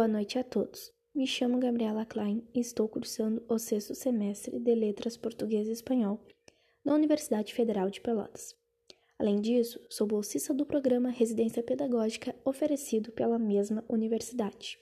[0.00, 0.90] Boa noite a todos.
[1.14, 6.18] Me chamo Gabriela Klein e estou cursando o sexto semestre de Letras Português e Espanhol
[6.82, 8.56] na Universidade Federal de Pelotas.
[9.18, 14.78] Além disso, sou bolsista do programa Residência Pedagógica oferecido pela mesma universidade.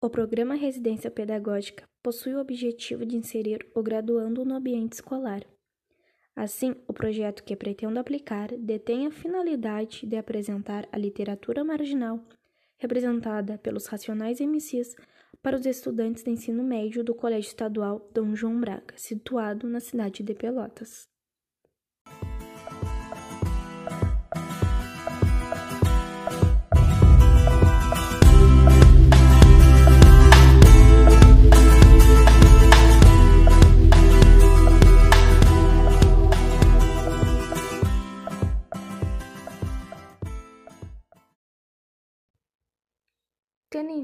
[0.00, 5.44] O programa Residência Pedagógica possui o objetivo de inserir o graduando no ambiente escolar.
[6.34, 12.26] Assim, o projeto que pretendo aplicar detém a finalidade de apresentar a literatura marginal
[12.78, 14.94] representada pelos Racionais MCs
[15.42, 20.22] para os estudantes de ensino médio do Colégio Estadual Dom João Braga, situado na cidade
[20.22, 21.08] de Pelotas.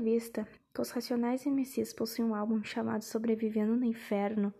[0.03, 4.53] Vista que os Racionais MCs possuem um álbum chamado Sobrevivendo no Inferno,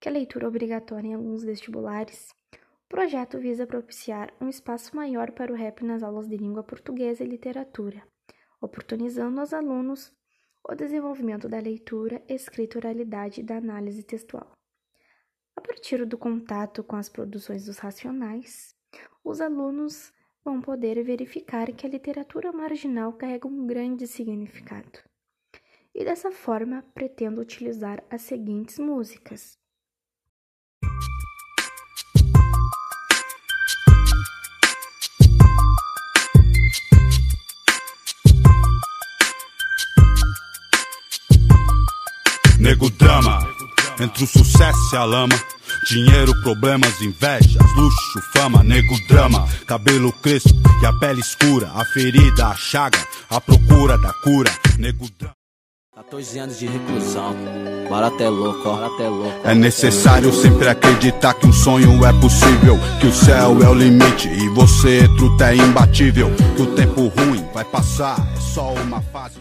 [0.00, 5.52] que é leitura obrigatória em alguns vestibulares, o projeto visa propiciar um espaço maior para
[5.52, 8.02] o rap nas aulas de língua portuguesa e literatura,
[8.60, 10.12] oportunizando aos alunos
[10.68, 14.52] o desenvolvimento da leitura, escrita, oralidade e da análise textual.
[15.56, 18.74] A partir do contato com as produções dos Racionais,
[19.22, 20.12] os alunos
[20.44, 24.98] vão poder verificar que a literatura marginal carrega um grande significado.
[25.94, 29.58] E dessa forma, pretendo utilizar as seguintes músicas.
[42.58, 43.40] Nego drama,
[44.02, 45.34] entre o sucesso e a lama
[45.88, 52.46] Dinheiro, problemas, invejas, luxo, fama, nego, drama, cabelo crespo e a pele escura, a ferida,
[52.48, 52.98] a chaga,
[53.30, 55.34] a procura da cura, nego, drama.
[55.94, 57.36] 14 anos de reclusão,
[57.88, 59.40] barato é louco, ó, barato é louco.
[59.48, 64.28] É necessário sempre acreditar que um sonho é possível, que o céu é o limite
[64.28, 66.30] e você, truta, é imbatível.
[66.56, 69.38] Que o tempo ruim vai passar, é só uma fase.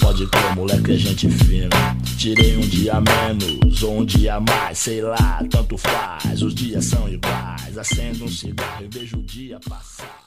[0.00, 1.96] Pode crer, moleque, é gente fina.
[2.16, 6.42] Tirei um dia menos ou um dia mais, sei lá, tanto faz.
[6.42, 7.76] Os dias são iguais.
[7.76, 10.22] Acendo um cigarro e vejo o dia passar.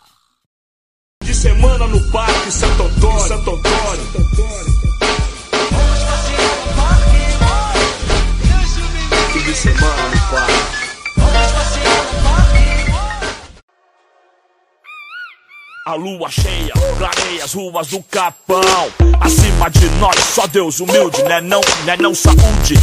[1.24, 3.28] De semana no Parque Santo Antônio.
[3.28, 4.26] Santo Antônio.
[9.32, 10.85] Fim de semana no Parque.
[15.88, 18.60] A lua cheia, clareia as ruas do Capão.
[19.22, 22.74] Acima de nós, só Deus humilde, né não, né não saúde.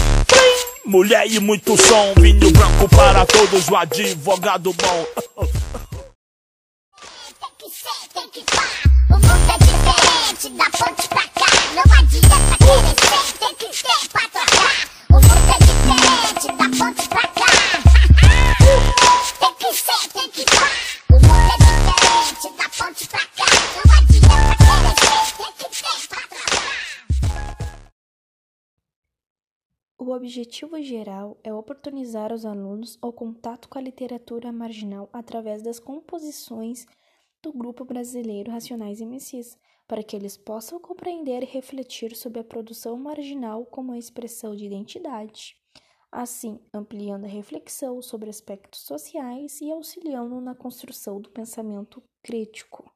[0.86, 5.06] Mulher e muito som, vinho branco para todos, o advogado bom.
[7.40, 8.68] Tem que ser, tem que pá.
[9.10, 11.50] O mundo é diferente, da ponte pra cá.
[11.74, 14.91] Não adianta querer ser, tem que ter pra trocar.
[30.04, 35.78] O objetivo geral é oportunizar aos alunos o contato com a literatura marginal através das
[35.78, 36.86] composições
[37.40, 42.96] do grupo brasileiro Racionais MCs, para que eles possam compreender e refletir sobre a produção
[42.96, 45.54] marginal como expressão de identidade,
[46.10, 52.92] assim ampliando a reflexão sobre aspectos sociais e auxiliando na construção do pensamento crítico.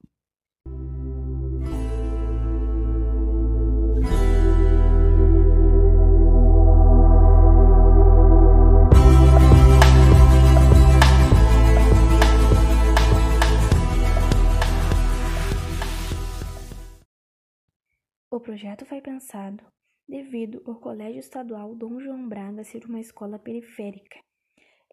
[18.56, 19.62] Projeto foi pensado
[20.08, 24.18] devido ao Colégio Estadual Dom João Braga ser uma escola periférica,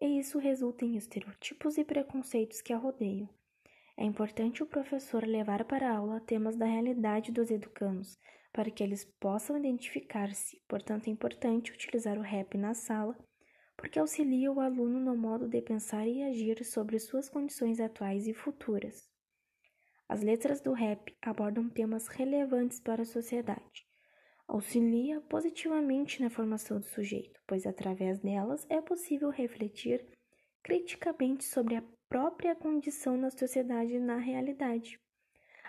[0.02, 3.26] e isso resulta em estereotipos e preconceitos que a rodeiam.
[3.96, 8.18] É importante o professor levar para a aula temas da realidade dos educandos,
[8.52, 10.60] para que eles possam identificar-se.
[10.68, 13.16] Portanto, é importante utilizar o rap na sala,
[13.78, 18.34] porque auxilia o aluno no modo de pensar e agir sobre suas condições atuais e
[18.34, 19.08] futuras.
[20.08, 23.86] As letras do rap abordam temas relevantes para a sociedade.
[24.46, 30.04] Auxilia positivamente na formação do sujeito, pois através delas é possível refletir
[30.62, 35.00] criticamente sobre a própria condição na sociedade e na realidade.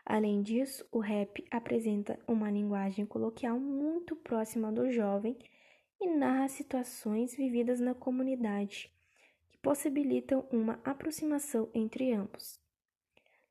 [0.05, 5.37] Além disso, o rap apresenta uma linguagem coloquial muito próxima do jovem
[5.99, 8.93] e narra situações vividas na comunidade
[9.47, 12.64] que possibilitam uma aproximação entre ambos.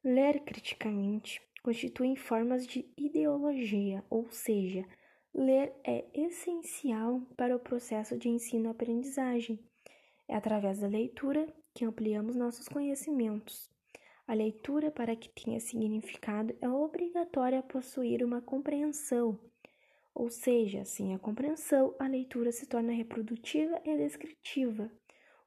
[0.05, 4.85] Ler criticamente constituem formas de ideologia, ou seja,
[5.33, 9.59] ler é essencial para o processo de ensino-aprendizagem.
[10.29, 13.71] É através da leitura que ampliamos nossos conhecimentos.
[14.27, 19.41] A leitura, para que tenha significado, é obrigatória possuir uma compreensão,
[20.15, 24.91] ou seja, sem a compreensão, a leitura se torna reprodutiva e descritiva,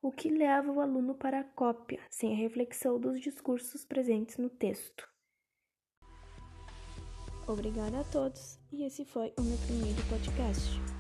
[0.02, 4.50] o que leva o aluno para a cópia, sem a reflexão dos discursos presentes no
[4.50, 5.08] texto.
[7.48, 10.97] Obrigada a todos e esse foi o meu primeiro podcast.